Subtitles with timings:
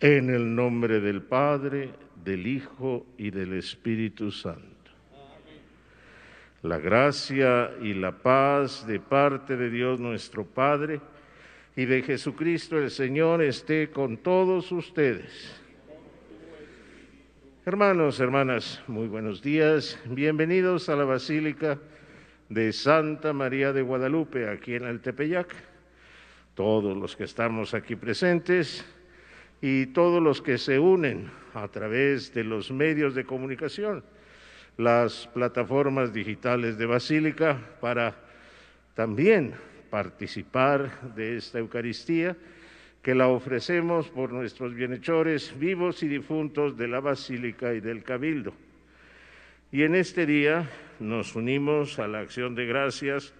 [0.00, 1.90] En el nombre del Padre,
[2.24, 4.90] del Hijo y del Espíritu Santo.
[6.62, 11.02] La gracia y la paz de parte de Dios nuestro Padre
[11.76, 15.54] y de Jesucristo el Señor esté con todos ustedes.
[17.66, 20.00] Hermanos, hermanas, muy buenos días.
[20.06, 21.78] Bienvenidos a la Basílica
[22.48, 25.54] de Santa María de Guadalupe, aquí en el Tepeyac
[26.54, 28.84] todos los que estamos aquí presentes
[29.60, 34.02] y todos los que se unen a través de los medios de comunicación,
[34.76, 38.14] las plataformas digitales de Basílica, para
[38.94, 39.54] también
[39.90, 42.36] participar de esta Eucaristía
[43.02, 48.52] que la ofrecemos por nuestros bienhechores vivos y difuntos de la Basílica y del Cabildo.
[49.72, 50.68] Y en este día
[50.98, 53.32] nos unimos a la acción de gracias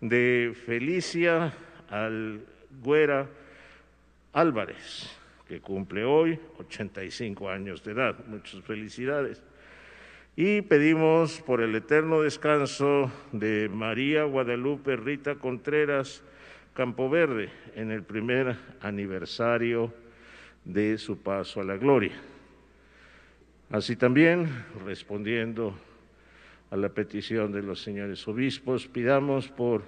[0.00, 1.52] de Felicia
[1.88, 3.26] Alguera
[4.32, 5.10] Álvarez,
[5.46, 8.16] que cumple hoy 85 años de edad.
[8.26, 9.42] Muchas felicidades.
[10.36, 16.24] Y pedimos por el eterno descanso de María Guadalupe Rita Contreras
[16.74, 19.94] Campo Verde en el primer aniversario
[20.64, 22.14] de su paso a la gloria.
[23.70, 24.48] Así también,
[24.84, 25.78] respondiendo
[26.70, 29.82] a la petición de los señores obispos, pidamos por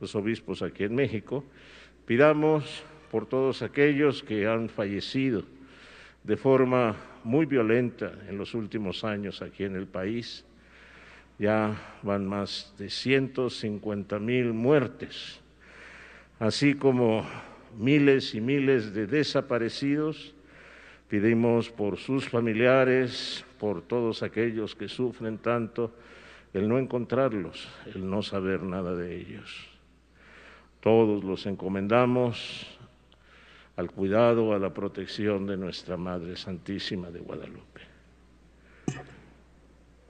[0.00, 1.44] los obispos aquí en México,
[2.06, 5.44] pidamos por todos aquellos que han fallecido
[6.24, 10.44] de forma muy violenta en los últimos años aquí en el país.
[11.38, 15.40] Ya van más de 150 mil muertes,
[16.40, 17.24] así como
[17.78, 20.34] miles y miles de desaparecidos.
[21.08, 25.92] Pedimos por sus familiares, por todos aquellos que sufren tanto,
[26.52, 29.68] el no encontrarlos, el no saber nada de ellos.
[30.80, 32.73] Todos los encomendamos
[33.76, 37.80] al cuidado, a la protección de nuestra Madre Santísima de Guadalupe.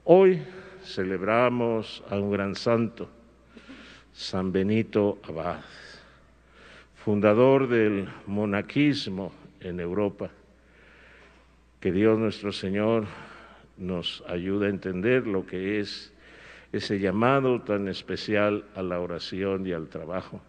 [0.03, 0.41] Hoy
[0.83, 3.09] celebramos a un gran santo,
[4.13, 5.61] San Benito Abad,
[7.03, 10.29] fundador del monaquismo en Europa.
[11.79, 13.05] Que Dios nuestro Señor
[13.77, 16.13] nos ayude a entender lo que es
[16.71, 20.39] ese llamado tan especial a la oración y al trabajo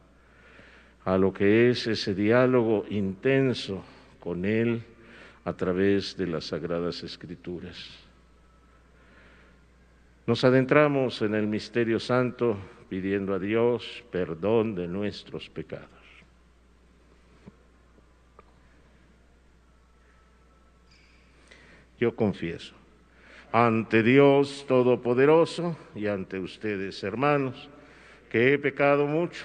[1.06, 3.82] a lo que es ese diálogo intenso
[4.18, 4.82] con Él
[5.44, 7.76] a través de las Sagradas Escrituras.
[10.26, 12.58] Nos adentramos en el misterio santo
[12.88, 15.88] pidiendo a Dios perdón de nuestros pecados.
[22.00, 22.74] Yo confieso
[23.52, 27.70] ante Dios Todopoderoso y ante ustedes, hermanos,
[28.28, 29.44] que he pecado mucho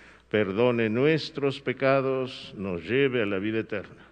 [0.31, 4.10] perdone nuestros pecados, nos lleve a la vida eterna.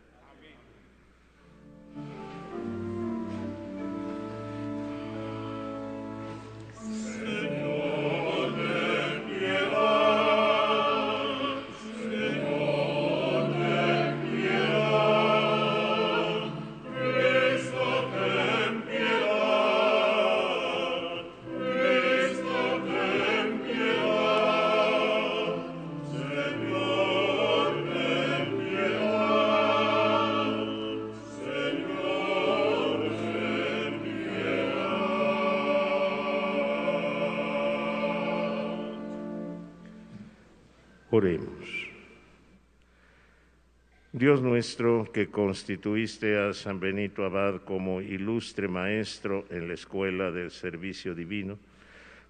[44.20, 50.52] Dios nuestro, que constituiste a San Benito Abad como ilustre maestro en la escuela del
[50.52, 51.58] servicio divino,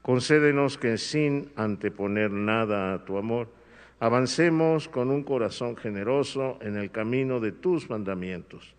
[0.03, 3.47] concédenos que sin anteponer nada a tu amor,
[3.99, 8.75] avancemos con un corazón generoso en el camino de tus mandamientos.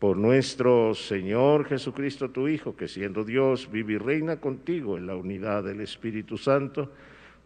[0.00, 5.14] Por nuestro Señor Jesucristo, tu Hijo, que siendo Dios vive y reina contigo en la
[5.14, 6.90] unidad del Espíritu Santo,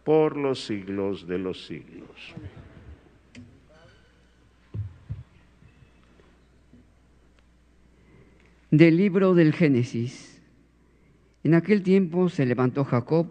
[0.03, 2.33] por los siglos de los siglos.
[8.73, 10.41] Del libro del Génesis.
[11.43, 13.27] En aquel tiempo se levantó Jacob,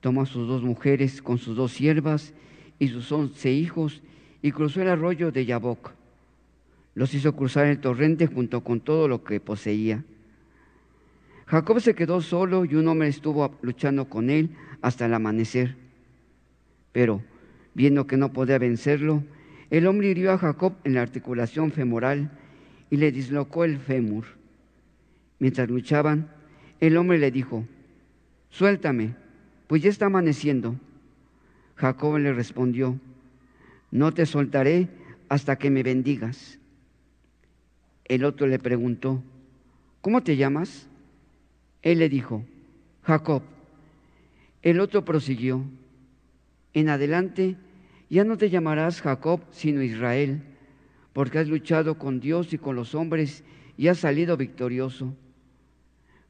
[0.00, 2.34] tomó a sus dos mujeres con sus dos siervas
[2.78, 4.02] y sus once hijos
[4.42, 5.92] y cruzó el arroyo de Yaboc.
[6.94, 10.04] Los hizo cruzar el torrente junto con todo lo que poseía.
[11.46, 14.50] Jacob se quedó solo y un hombre estuvo luchando con él
[14.82, 15.74] hasta el amanecer.
[16.92, 17.22] Pero,
[17.72, 19.24] viendo que no podía vencerlo,
[19.70, 22.30] el hombre hirió a Jacob en la articulación femoral
[22.90, 24.38] y le dislocó el fémur.
[25.40, 26.30] Mientras luchaban,
[26.78, 27.66] el hombre le dijo,
[28.50, 29.16] suéltame,
[29.66, 30.76] pues ya está amaneciendo.
[31.76, 33.00] Jacob le respondió,
[33.90, 34.88] no te soltaré
[35.28, 36.58] hasta que me bendigas.
[38.04, 39.22] El otro le preguntó,
[40.02, 40.88] ¿cómo te llamas?
[41.82, 42.44] Él le dijo,
[43.02, 43.42] Jacob.
[44.62, 45.64] El otro prosiguió,
[46.74, 47.56] en adelante
[48.10, 50.42] ya no te llamarás Jacob, sino Israel,
[51.14, 53.42] porque has luchado con Dios y con los hombres
[53.78, 55.14] y has salido victorioso.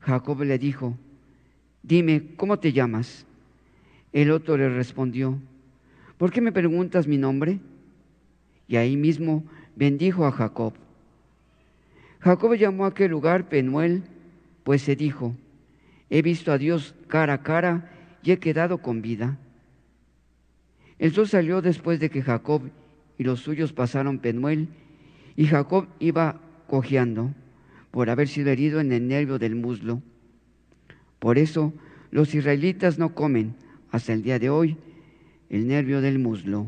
[0.00, 0.96] Jacob le dijo,
[1.82, 3.26] dime, ¿cómo te llamas?
[4.12, 5.38] El otro le respondió,
[6.18, 7.60] ¿por qué me preguntas mi nombre?
[8.66, 9.44] Y ahí mismo
[9.76, 10.74] bendijo a Jacob.
[12.20, 14.02] Jacob llamó a aquel lugar Penuel,
[14.64, 15.34] pues se dijo,
[16.08, 17.90] he visto a Dios cara a cara
[18.22, 19.38] y he quedado con vida.
[20.98, 22.62] El sol salió después de que Jacob
[23.16, 24.68] y los suyos pasaron Penuel,
[25.36, 27.32] y Jacob iba cojeando
[27.90, 30.02] por haber sido herido en el nervio del muslo.
[31.18, 31.72] Por eso
[32.10, 33.54] los israelitas no comen
[33.90, 34.76] hasta el día de hoy
[35.48, 36.66] el nervio del muslo.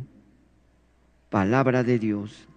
[1.30, 2.48] Palabra de Dios.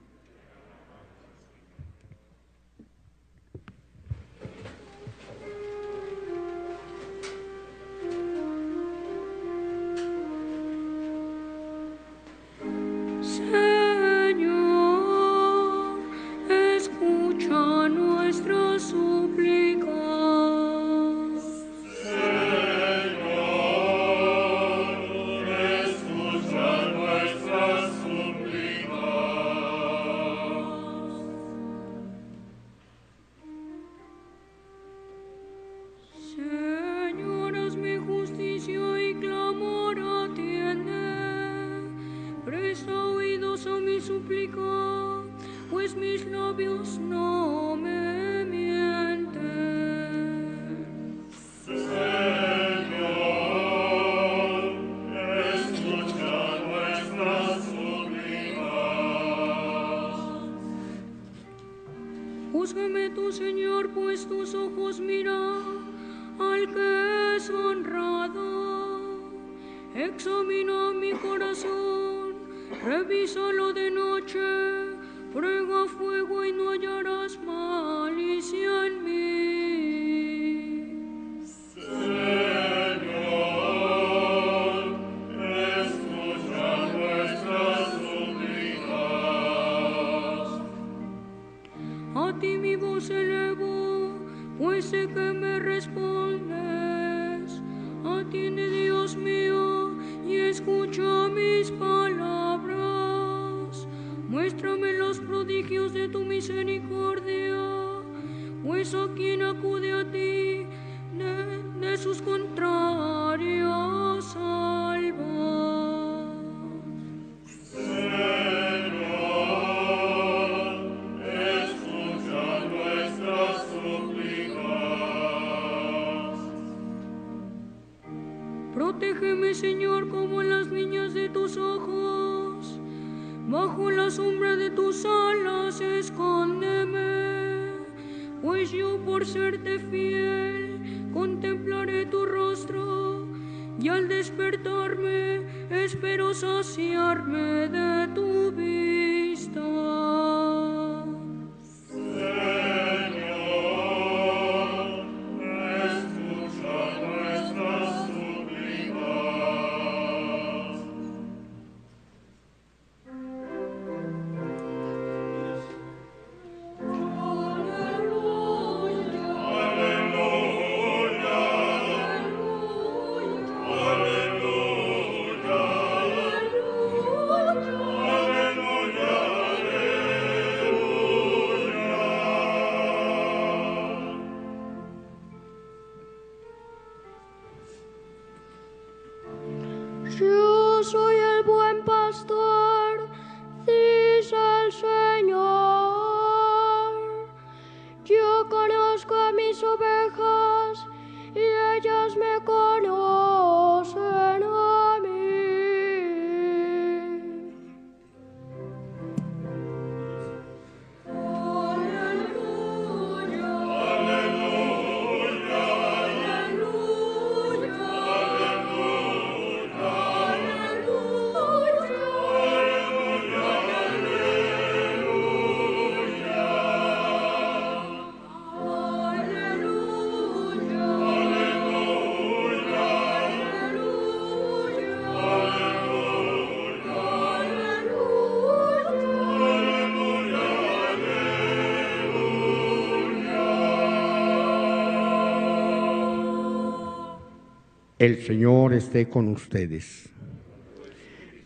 [248.06, 250.10] El Señor esté con ustedes.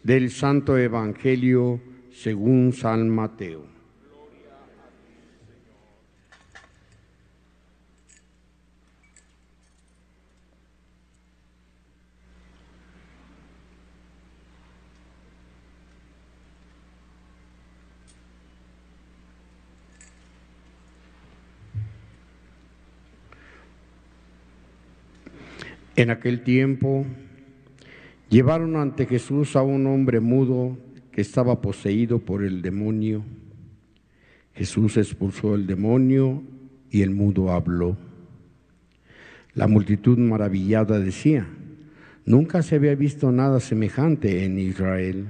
[0.03, 1.79] Del Santo Evangelio
[2.11, 3.78] según San Mateo.
[25.99, 27.05] En aquel tiempo
[28.29, 30.77] llevaron ante Jesús a un hombre mudo
[31.11, 33.25] que estaba poseído por el demonio.
[34.53, 36.41] Jesús expulsó el demonio
[36.89, 37.97] y el mudo habló.
[39.53, 41.49] La multitud maravillada decía,
[42.25, 45.25] nunca se había visto nada semejante en Israel.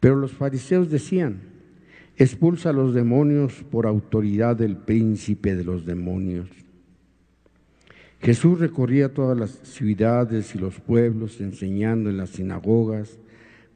[0.00, 1.40] Pero los fariseos decían,
[2.18, 6.50] expulsa a los demonios por autoridad del príncipe de los demonios.
[8.20, 13.18] Jesús recorría todas las ciudades y los pueblos enseñando en las sinagogas,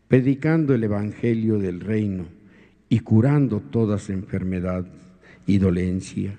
[0.07, 2.27] predicando el Evangelio del reino
[2.91, 4.93] y curando todas enfermedades
[5.47, 6.39] y dolencia.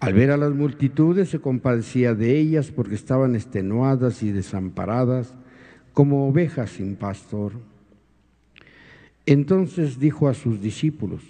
[0.00, 5.34] Al ver a las multitudes se compadecía de ellas porque estaban extenuadas y desamparadas
[5.94, 7.52] como ovejas sin pastor.
[9.24, 11.22] Entonces dijo a sus discípulos,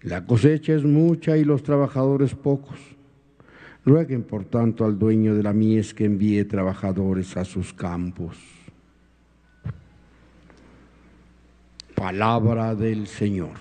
[0.00, 2.78] la cosecha es mucha y los trabajadores pocos.
[3.84, 8.38] Rueguen, por tanto, al dueño de la mies que envíe trabajadores a sus campos.
[11.94, 13.52] Palabra del Señor.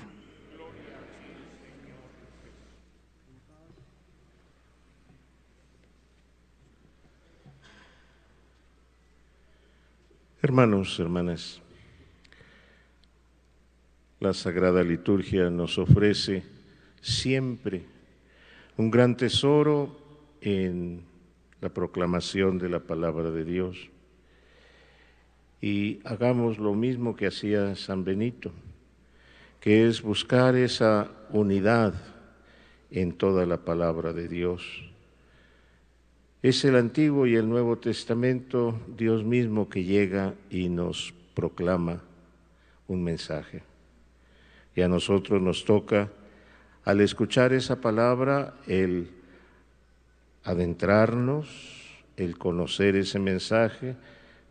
[10.41, 11.61] Hermanos, hermanas,
[14.19, 16.43] la Sagrada Liturgia nos ofrece
[17.01, 17.85] siempre
[18.77, 20.02] un gran tesoro
[20.43, 21.05] en
[21.61, 23.89] la proclamación de la palabra de Dios.
[25.61, 28.51] Y hagamos lo mismo que hacía San Benito,
[29.61, 31.93] que es buscar esa unidad
[32.91, 34.83] en toda la palabra de Dios.
[36.41, 42.03] Es el Antiguo y el Nuevo Testamento Dios mismo que llega y nos proclama
[42.89, 43.63] un mensaje.
[44.75, 46.09] Y a nosotros nos toca,
[46.83, 49.22] al escuchar esa palabra, el
[50.43, 51.47] adentrarnos,
[52.17, 53.95] el conocer ese mensaje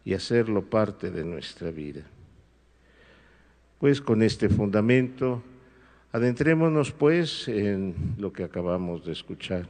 [0.05, 2.03] y hacerlo parte de nuestra vida.
[3.79, 5.43] Pues con este fundamento,
[6.13, 9.69] adentrémonos pues en lo que acabamos de escuchar,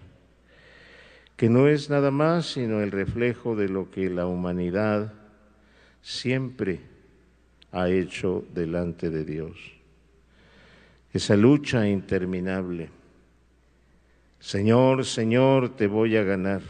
[1.36, 5.12] que no es nada más sino el reflejo de lo que la humanidad
[6.02, 6.80] siempre
[7.72, 9.56] ha hecho delante de Dios.
[11.12, 12.90] Esa lucha interminable
[14.42, 16.62] Señor, Señor, te voy a ganar.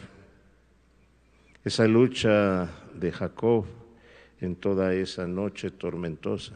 [1.64, 3.64] Esa lucha de Jacob
[4.42, 6.52] en toda esa noche tormentosa.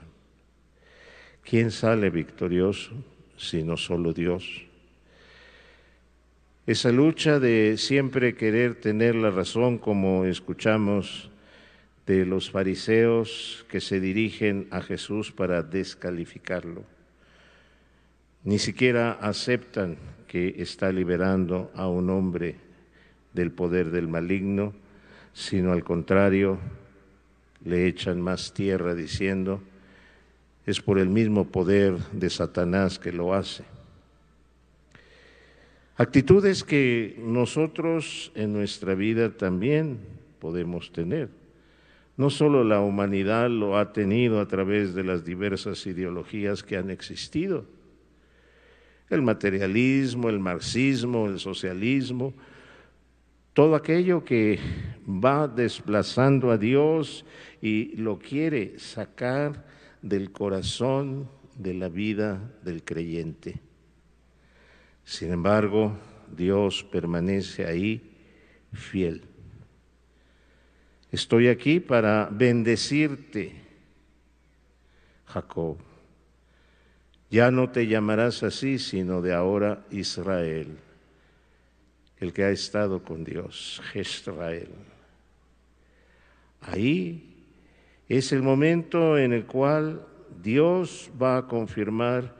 [1.43, 2.93] ¿Quién sale victorioso
[3.39, 4.67] sino solo Dios?
[6.67, 11.31] Esa lucha de siempre querer tener la razón, como escuchamos
[12.05, 16.85] de los fariseos que se dirigen a Jesús para descalificarlo.
[18.47, 19.97] Ni siquiera aceptan
[20.29, 22.55] que está liberando a un hombre
[23.33, 24.73] del poder del maligno,
[25.33, 26.61] sino al contrario,
[27.65, 29.61] le echan más tierra diciendo,
[30.65, 33.65] es por el mismo poder de Satanás que lo hace.
[35.97, 39.99] Actitudes que nosotros en nuestra vida también
[40.39, 41.31] podemos tener.
[42.17, 46.91] No solo la humanidad lo ha tenido a través de las diversas ideologías que han
[46.91, 47.65] existido,
[49.11, 52.35] el materialismo, el marxismo, el socialismo,
[53.53, 54.59] todo aquello que
[55.07, 57.25] va desplazando a Dios
[57.63, 59.65] y lo quiere sacar
[60.03, 63.61] del corazón de la vida del creyente.
[65.05, 65.97] Sin embargo,
[66.37, 68.03] Dios permanece ahí
[68.73, 69.23] fiel.
[71.11, 73.53] Estoy aquí para bendecirte,
[75.25, 75.86] Jacob.
[77.37, 80.79] Ya no te llamarás así, sino de ahora Israel,
[82.17, 84.71] el que ha estado con Dios, Israel.
[86.63, 87.35] Ahí
[88.09, 90.01] es el momento en el cual
[90.43, 92.35] Dios va a confirmar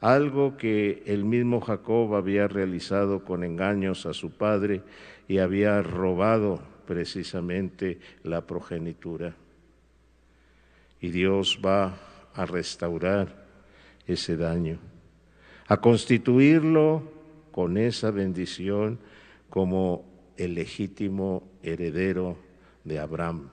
[0.00, 4.82] algo que el mismo Jacob había realizado con engaños a su padre
[5.26, 9.34] y había robado precisamente la progenitura.
[11.00, 11.98] Y Dios va
[12.34, 13.47] a restaurar
[14.08, 14.78] ese daño,
[15.68, 17.02] a constituirlo
[17.52, 18.98] con esa bendición
[19.50, 20.04] como
[20.36, 22.38] el legítimo heredero
[22.84, 23.50] de Abraham.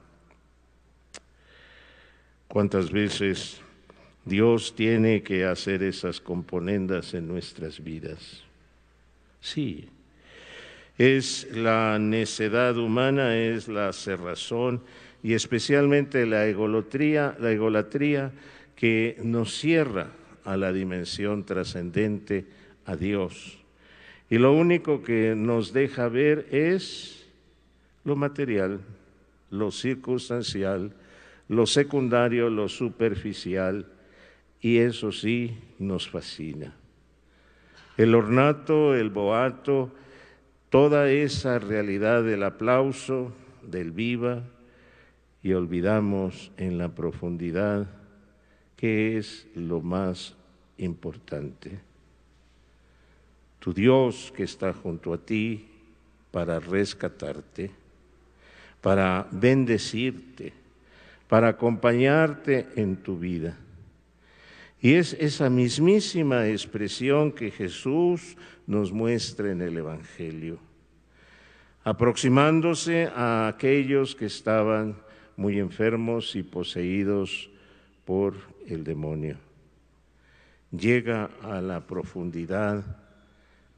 [2.48, 3.60] ¿Cuántas veces
[4.24, 8.44] Dios tiene que hacer esas componendas en nuestras vidas?
[9.42, 9.90] Sí,
[10.98, 14.82] es la necedad humana, es la cerrazón
[15.22, 18.32] y especialmente la egolatría, la egolatría
[18.76, 20.08] que nos cierra
[20.46, 22.46] a la dimensión trascendente
[22.86, 23.58] a Dios.
[24.30, 27.28] Y lo único que nos deja ver es
[28.04, 28.80] lo material,
[29.50, 30.94] lo circunstancial,
[31.48, 33.88] lo secundario, lo superficial,
[34.62, 36.74] y eso sí nos fascina.
[37.98, 39.92] El ornato, el boato,
[40.70, 43.32] toda esa realidad del aplauso,
[43.62, 44.44] del viva,
[45.44, 47.88] y olvidamos en la profundidad
[48.86, 50.36] es lo más
[50.78, 51.80] importante.
[53.60, 55.68] Tu Dios que está junto a ti
[56.32, 57.72] para rescatarte,
[58.82, 60.54] para bendecirte,
[61.28, 63.58] para acompañarte en tu vida.
[64.82, 70.60] Y es esa mismísima expresión que Jesús nos muestra en el Evangelio,
[71.84, 74.96] aproximándose a aquellos que estaban
[75.38, 77.50] muy enfermos y poseídos
[78.06, 78.36] por
[78.68, 79.38] el demonio.
[80.72, 82.84] Llega a la profundidad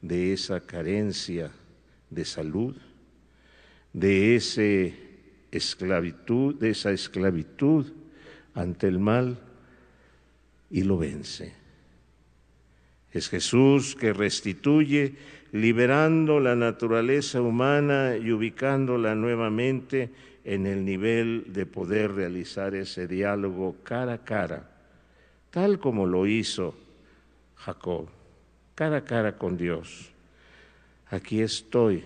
[0.02, 1.50] de esa carencia
[2.10, 2.76] de salud,
[3.92, 4.94] de ese
[5.50, 7.86] esclavitud, de esa esclavitud
[8.54, 9.38] ante el mal
[10.70, 11.54] y lo vence.
[13.12, 15.14] Es Jesús que restituye,
[15.52, 20.10] liberando la naturaleza humana y ubicándola nuevamente
[20.44, 24.70] en el nivel de poder realizar ese diálogo cara a cara,
[25.50, 26.74] tal como lo hizo
[27.56, 28.08] Jacob,
[28.74, 30.10] cara a cara con Dios.
[31.10, 32.04] Aquí estoy,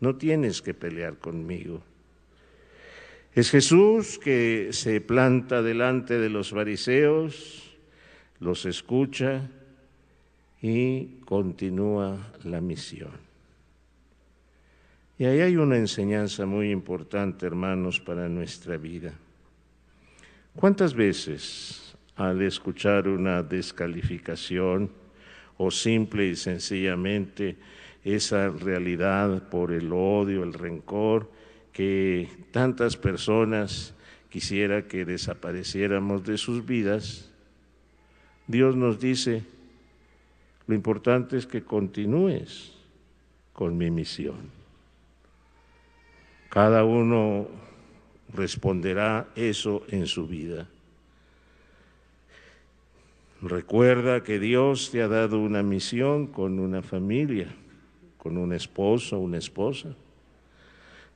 [0.00, 1.82] no tienes que pelear conmigo.
[3.34, 7.76] Es Jesús que se planta delante de los fariseos,
[8.40, 9.50] los escucha
[10.62, 13.26] y continúa la misión.
[15.18, 19.12] Y ahí hay una enseñanza muy importante, hermanos, para nuestra vida.
[20.54, 21.85] ¿Cuántas veces
[22.16, 24.90] al escuchar una descalificación
[25.58, 27.56] o simple y sencillamente
[28.04, 31.30] esa realidad por el odio, el rencor,
[31.72, 33.94] que tantas personas
[34.30, 37.30] quisiera que desapareciéramos de sus vidas,
[38.46, 39.42] Dios nos dice,
[40.66, 42.72] lo importante es que continúes
[43.52, 44.50] con mi misión.
[46.48, 47.48] Cada uno
[48.32, 50.68] responderá eso en su vida.
[53.42, 57.54] Recuerda que Dios te ha dado una misión con una familia,
[58.16, 59.94] con un esposo, una esposa.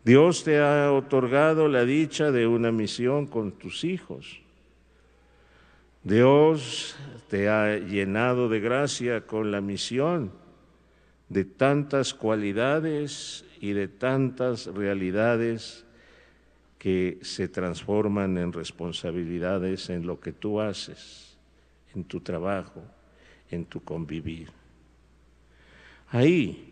[0.04, 4.40] Dios te ha otorgado la dicha de una misión con tus hijos.
[6.02, 6.96] Dios
[7.28, 10.32] te ha llenado de gracia con la misión
[11.28, 15.84] de tantas cualidades y de tantas realidades
[16.78, 21.29] que se transforman en responsabilidades en lo que tú haces,
[21.94, 22.82] en tu trabajo,
[23.50, 24.48] en tu convivir.
[26.08, 26.70] Ahí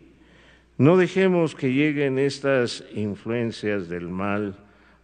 [0.77, 4.55] no dejemos que lleguen estas influencias del mal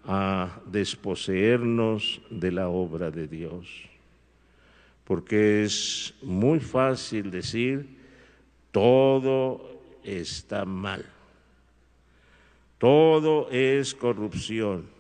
[0.05, 3.67] a desposeernos de la obra de Dios,
[5.03, 7.97] porque es muy fácil decir,
[8.71, 11.05] todo está mal,
[12.77, 14.94] todo es corrupción.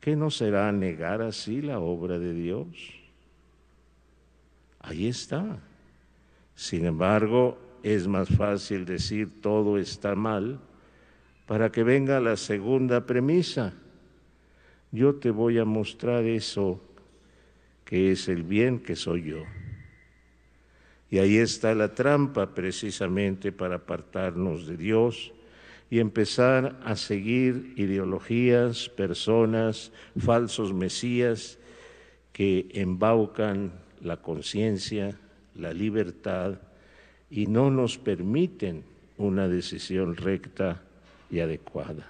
[0.00, 2.66] ¿Qué no será negar así la obra de Dios?
[4.80, 5.58] Ahí está.
[6.54, 10.58] Sin embargo, es más fácil decir todo está mal
[11.46, 13.74] para que venga la segunda premisa.
[14.90, 16.80] Yo te voy a mostrar eso
[17.84, 19.42] que es el bien que soy yo.
[21.10, 25.32] Y ahí está la trampa precisamente para apartarnos de Dios
[25.90, 31.58] y empezar a seguir ideologías, personas, falsos mesías
[32.32, 35.18] que embaucan la conciencia,
[35.56, 36.60] la libertad
[37.28, 38.84] y no nos permiten
[39.18, 40.80] una decisión recta
[41.28, 42.08] y adecuada.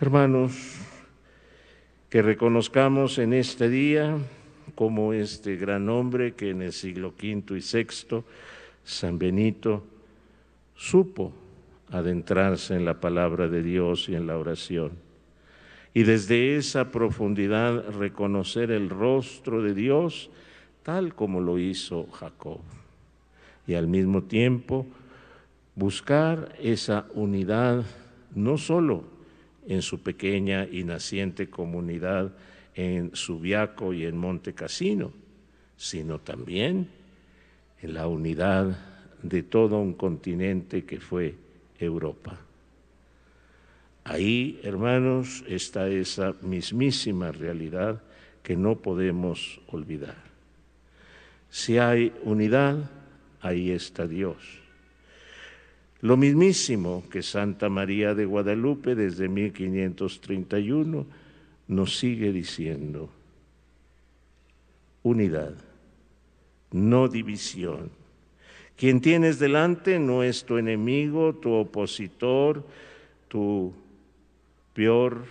[0.00, 0.54] Hermanos,
[2.08, 4.16] que reconozcamos en este día
[4.74, 8.24] como este gran hombre que en el siglo V y VI,
[8.84, 9.84] San Benito,
[10.74, 11.32] supo
[11.90, 14.92] adentrarse en la palabra de Dios y en la oración.
[15.94, 20.30] Y desde esa profundidad reconocer el rostro de Dios
[20.82, 22.60] tal como lo hizo Jacob.
[23.66, 24.86] Y al mismo tiempo
[25.74, 27.84] buscar esa unidad
[28.34, 29.04] no solo
[29.66, 32.32] en su pequeña y naciente comunidad
[32.74, 35.12] en Subiaco y en Monte Cassino,
[35.76, 36.88] sino también
[37.82, 38.78] en la unidad
[39.22, 41.34] de todo un continente que fue
[41.78, 42.38] Europa.
[44.04, 48.02] Ahí, hermanos, está esa mismísima realidad
[48.42, 50.16] que no podemos olvidar.
[51.50, 52.90] Si hay unidad,
[53.40, 54.36] ahí está Dios.
[56.00, 61.06] Lo mismísimo que Santa María de Guadalupe desde 1531
[61.66, 63.10] nos sigue diciendo,
[65.02, 65.54] unidad,
[66.70, 67.90] no división.
[68.78, 72.64] Quien tienes delante no es tu enemigo, tu opositor,
[73.26, 73.74] tu
[74.72, 75.24] peor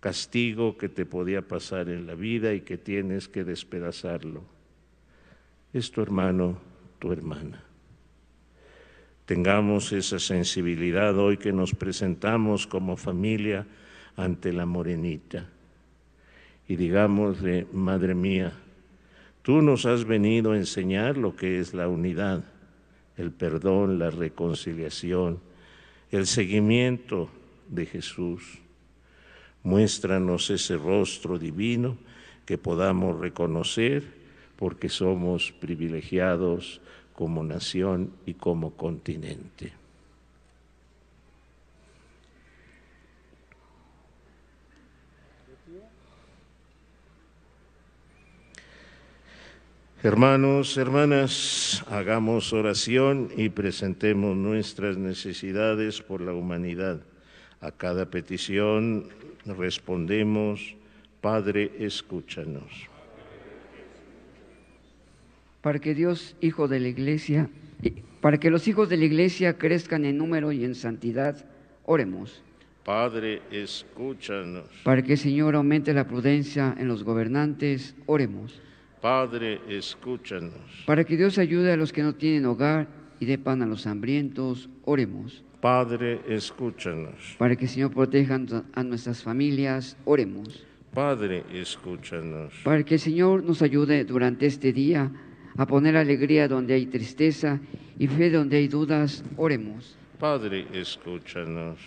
[0.00, 4.42] castigo que te podía pasar en la vida y que tienes que despedazarlo.
[5.74, 6.58] Es tu hermano,
[6.98, 7.62] tu hermana.
[9.26, 13.66] Tengamos esa sensibilidad hoy que nos presentamos como familia
[14.16, 15.50] ante la morenita
[16.66, 18.54] y digamos de Madre mía,
[19.42, 22.44] tú nos has venido a enseñar lo que es la unidad,
[23.16, 25.40] el perdón, la reconciliación,
[26.10, 27.28] el seguimiento
[27.68, 28.58] de Jesús.
[29.62, 31.96] Muéstranos ese rostro divino
[32.46, 34.04] que podamos reconocer
[34.56, 36.80] porque somos privilegiados
[37.14, 39.79] como nación y como continente.
[50.02, 57.02] Hermanos, hermanas, hagamos oración y presentemos nuestras necesidades por la humanidad.
[57.60, 59.08] A cada petición
[59.44, 60.74] respondemos,
[61.20, 62.88] Padre, escúchanos.
[65.60, 67.50] Para que Dios, Hijo de la Iglesia,
[68.22, 71.44] para que los hijos de la Iglesia crezcan en número y en santidad,
[71.84, 72.42] oremos.
[72.86, 74.64] Padre, escúchanos.
[74.82, 78.62] Para que el Señor aumente la prudencia en los gobernantes, oremos.
[79.00, 80.84] Padre, escúchanos.
[80.84, 82.86] Para que Dios ayude a los que no tienen hogar
[83.18, 85.42] y dé pan a los hambrientos, oremos.
[85.60, 87.36] Padre, escúchanos.
[87.38, 88.38] Para que el Señor proteja
[88.74, 90.66] a nuestras familias, oremos.
[90.92, 92.52] Padre, escúchanos.
[92.62, 95.10] Para que el Señor nos ayude durante este día
[95.56, 97.58] a poner alegría donde hay tristeza
[97.98, 99.96] y fe donde hay dudas, oremos.
[100.18, 101.78] Padre, escúchanos.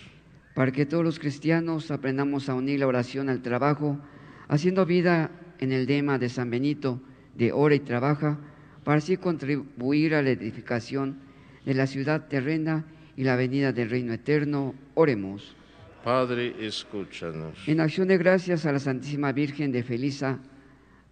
[0.56, 4.00] Para que todos los cristianos aprendamos a unir la oración al trabajo,
[4.48, 5.32] haciendo vida
[5.64, 7.02] en el lema de San Benito
[7.36, 8.38] de ora y trabaja,
[8.84, 11.20] para así contribuir a la edificación
[11.66, 15.56] de la ciudad terrena y la venida del reino eterno, oremos.
[16.04, 17.58] Padre, escúchanos.
[17.66, 20.40] En acción de gracias a la Santísima Virgen de Felisa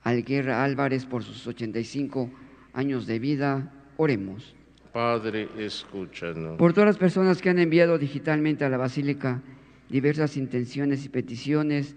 [0.03, 2.29] Alguerra Álvarez por sus 85
[2.73, 4.55] años de vida, oremos.
[4.91, 6.57] Padre, escúchanos.
[6.57, 9.41] Por todas las personas que han enviado digitalmente a la Basílica
[9.89, 11.95] diversas intenciones y peticiones,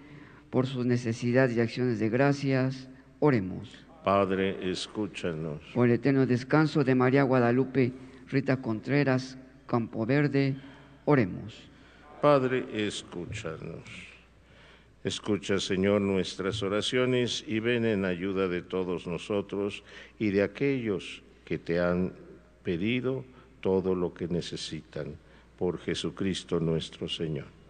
[0.54, 2.88] por sus necesidades y acciones de gracias,
[3.18, 3.68] oremos.
[4.04, 5.60] Padre, escúchanos.
[5.74, 7.92] Por el eterno descanso de María Guadalupe,
[8.28, 9.36] Rita Contreras,
[9.66, 10.54] Campo Verde,
[11.06, 11.60] oremos.
[12.22, 13.82] Padre, escúchanos.
[15.02, 19.82] Escucha, Señor, nuestras oraciones y ven en ayuda de todos nosotros
[20.20, 22.12] y de aquellos que te han
[22.62, 23.24] pedido
[23.60, 25.16] todo lo que necesitan.
[25.58, 27.63] Por Jesucristo nuestro Señor.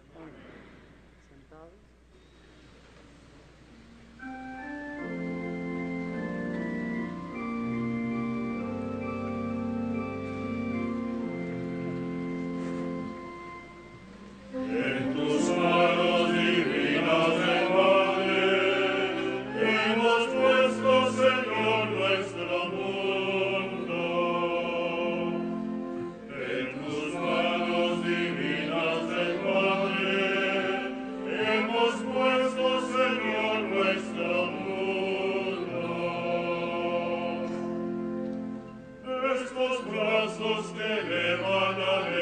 [39.35, 42.14] Christus, Christus, Christus, Christus,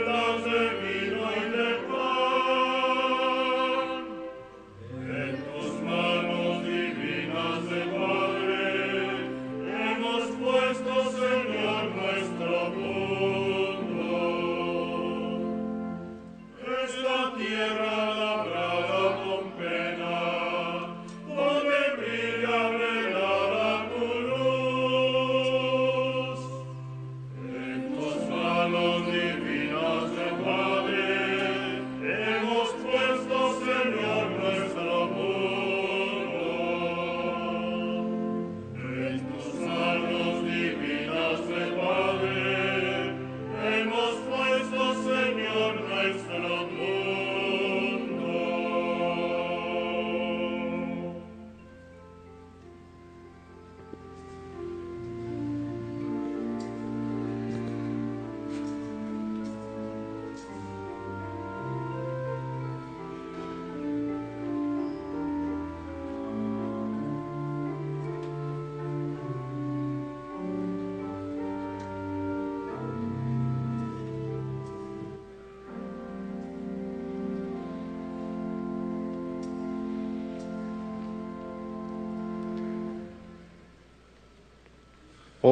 [0.00, 0.21] Lord.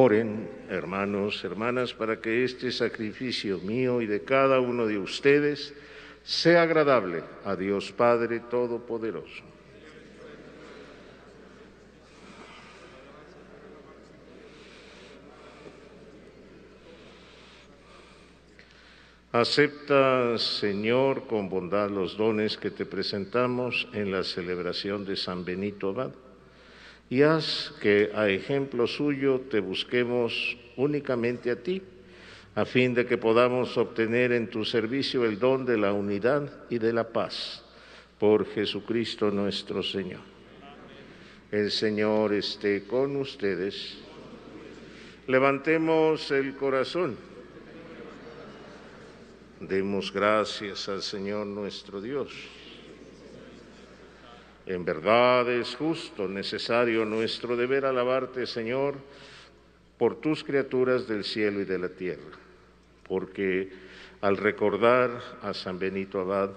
[0.03, 5.75] Oren, hermanos, hermanas, para que este sacrificio mío y de cada uno de ustedes
[6.23, 9.43] sea agradable a Dios Padre Todopoderoso.
[19.31, 25.89] Acepta, Señor, con bondad los dones que te presentamos en la celebración de San Benito
[25.89, 26.30] Abad
[27.11, 31.81] y haz que a ejemplo suyo te busquemos únicamente a ti,
[32.55, 36.79] a fin de que podamos obtener en tu servicio el don de la unidad y
[36.79, 37.65] de la paz.
[38.17, 40.21] Por Jesucristo nuestro Señor.
[41.51, 43.97] El Señor esté con ustedes.
[45.27, 47.17] Levantemos el corazón.
[49.59, 52.60] Demos gracias al Señor nuestro Dios.
[54.65, 58.95] En verdad es justo, necesario nuestro deber alabarte, Señor,
[59.97, 62.37] por tus criaturas del cielo y de la tierra,
[63.07, 63.69] porque
[64.21, 66.51] al recordar a San Benito Abad,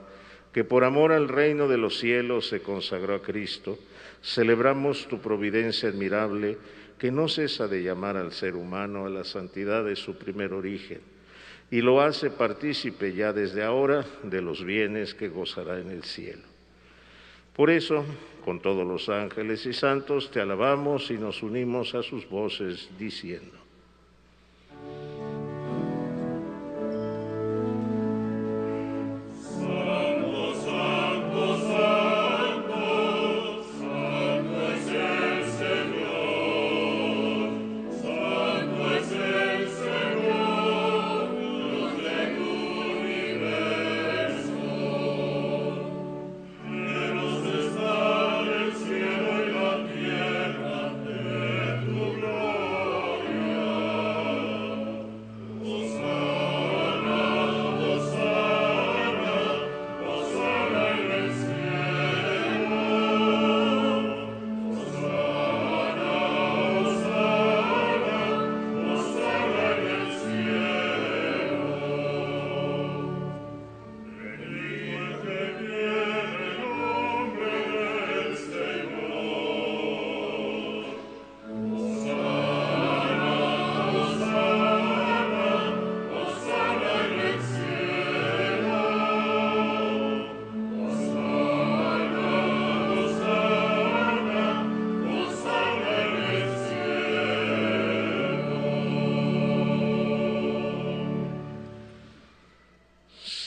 [0.53, 3.79] que por amor al reino de los cielos se consagró a Cristo,
[4.23, 6.59] celebramos tu providencia admirable
[6.99, 11.01] que no cesa de llamar al ser humano a la santidad de su primer origen
[11.71, 16.54] y lo hace partícipe ya desde ahora de los bienes que gozará en el cielo.
[17.55, 18.05] Por eso,
[18.45, 23.64] con todos los ángeles y santos, te alabamos y nos unimos a sus voces diciendo.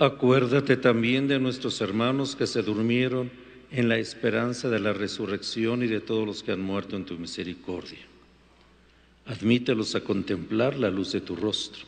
[0.00, 3.30] Acuérdate también de nuestros hermanos que se durmieron
[3.70, 7.18] en la esperanza de la resurrección y de todos los que han muerto en tu
[7.18, 7.98] misericordia.
[9.26, 11.84] Admítelos a contemplar la luz de tu rostro.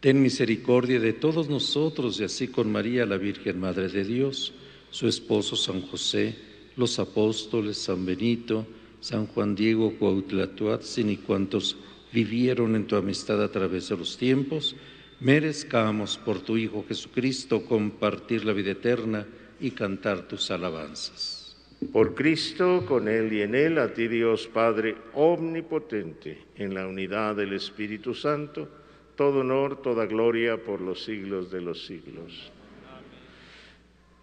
[0.00, 4.54] Ten misericordia de todos nosotros y así con María, la Virgen Madre de Dios,
[4.90, 6.34] su esposo San José,
[6.76, 8.66] los apóstoles San Benito,
[9.02, 11.76] San Juan Diego Cuautlatoatzin y cuantos
[12.10, 14.74] vivieron en tu amistad a través de los tiempos,
[15.20, 19.26] merezcamos por tu Hijo Jesucristo compartir la vida eterna
[19.60, 21.56] y cantar tus alabanzas.
[21.92, 27.36] Por Cristo, con Él y en Él, a ti Dios Padre Omnipotente, en la unidad
[27.36, 28.68] del Espíritu Santo,
[29.16, 32.52] todo honor, toda gloria por los siglos de los siglos.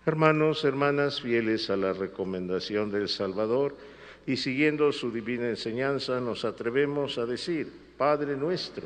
[0.06, 3.76] Hermanos, hermanas, fieles a la recomendación del Salvador
[4.28, 8.86] y siguiendo su divina enseñanza, nos atrevemos a decir, Padre nuestro,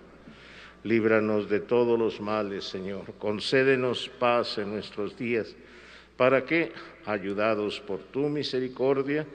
[0.83, 3.13] Líbranos de todos los males, Señor.
[3.19, 5.55] Concédenos paz en nuestros días,
[6.17, 6.71] para que,
[7.05, 9.27] ayudados por tu misericordia,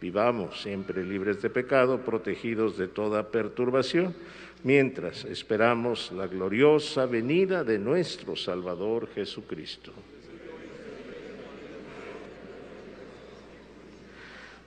[0.00, 4.14] vivamos siempre libres de pecado, protegidos de toda perturbación,
[4.62, 9.92] mientras esperamos la gloriosa venida de nuestro Salvador Jesucristo.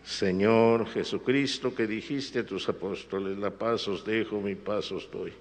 [0.03, 5.33] Señor Jesucristo, que dijiste a tus apóstoles, la paz os dejo, mi paz os doy.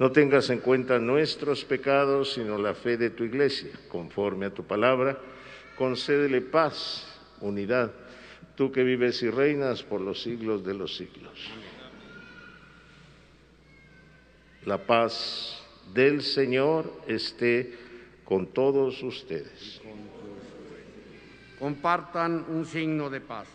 [0.00, 3.70] No tengas en cuenta nuestros pecados, sino la fe de tu iglesia.
[3.90, 5.18] Conforme a tu palabra,
[5.76, 7.06] concédele paz,
[7.42, 7.92] unidad,
[8.54, 11.50] tú que vives y reinas por los siglos de los siglos.
[14.64, 17.74] La paz del Señor esté
[18.24, 19.82] con todos ustedes.
[21.58, 23.46] Compartan un signo de paz.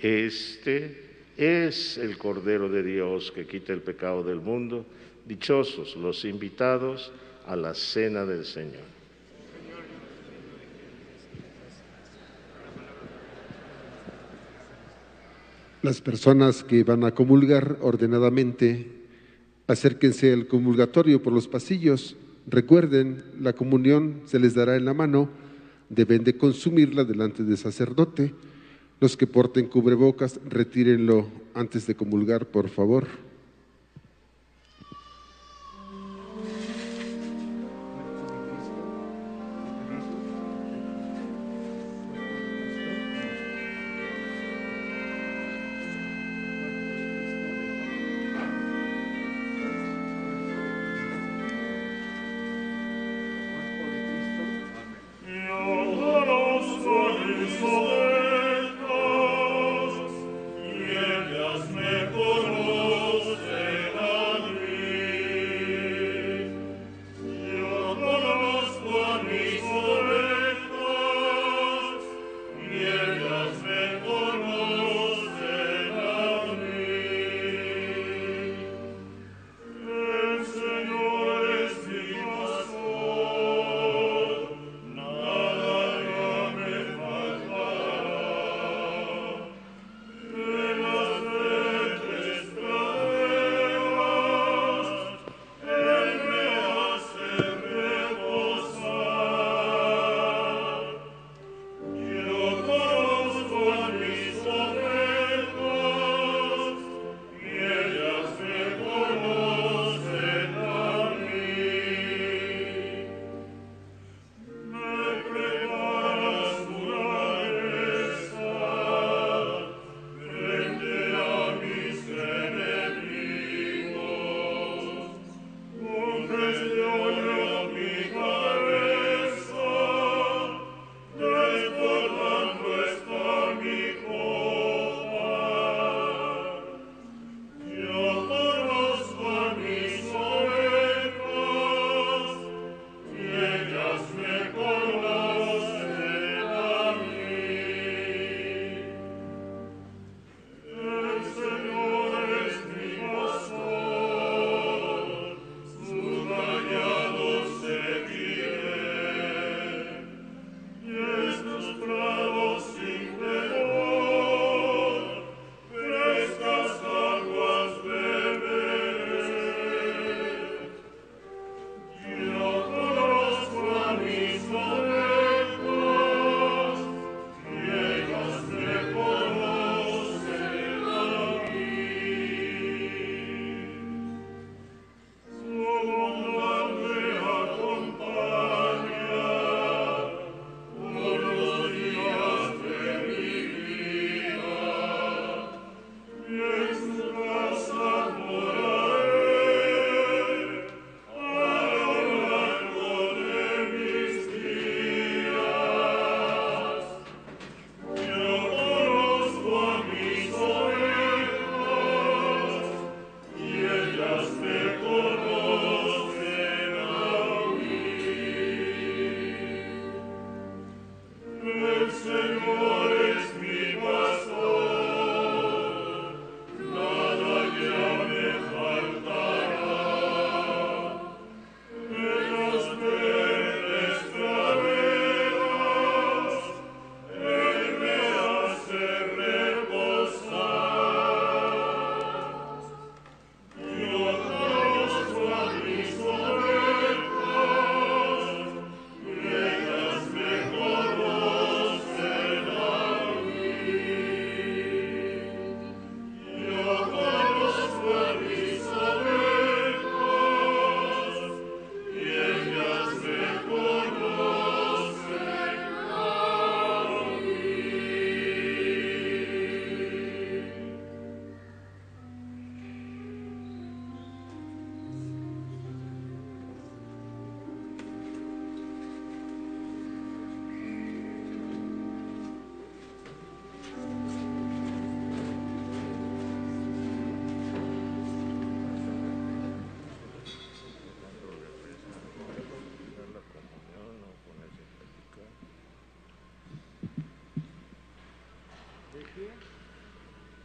[0.00, 4.86] Este es el Cordero de Dios que quita el pecado del mundo.
[5.26, 7.12] Dichosos los invitados
[7.46, 8.98] a la cena del Señor.
[15.82, 18.86] Las personas que van a comulgar ordenadamente,
[19.66, 22.16] acérquense al comulgatorio por los pasillos.
[22.46, 25.28] Recuerden, la comunión se les dará en la mano.
[25.88, 28.34] Deben de consumirla delante del sacerdote.
[29.00, 33.06] Los que porten cubrebocas, retírenlo antes de comulgar, por favor.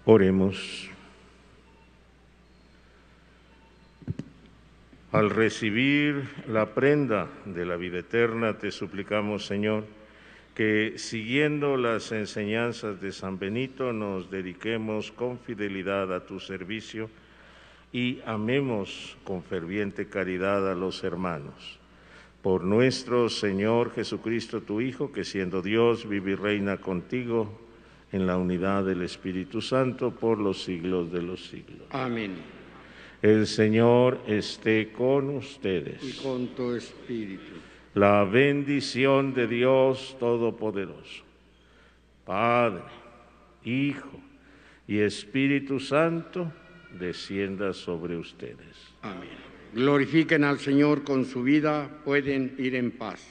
[0.05, 0.89] Oremos.
[5.13, 9.85] Al recibir la prenda de la vida eterna, te suplicamos, Señor,
[10.55, 17.09] que siguiendo las enseñanzas de San Benito nos dediquemos con fidelidad a tu servicio
[17.93, 21.79] y amemos con ferviente caridad a los hermanos.
[22.41, 27.63] Por nuestro Señor Jesucristo, tu Hijo, que siendo Dios vive y reina contigo
[28.13, 31.87] en la unidad del Espíritu Santo por los siglos de los siglos.
[31.89, 32.35] Amén.
[33.21, 36.01] El Señor esté con ustedes.
[36.03, 37.53] Y con tu espíritu.
[37.95, 41.23] La bendición de Dios Todopoderoso,
[42.23, 42.83] Padre,
[43.63, 44.19] Hijo
[44.87, 46.51] y Espíritu Santo,
[46.99, 48.93] descienda sobre ustedes.
[49.01, 49.29] Amén.
[49.73, 53.25] Glorifiquen al Señor con su vida, pueden ir en paz.